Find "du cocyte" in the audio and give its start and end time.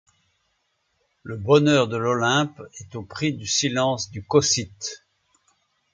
4.09-5.05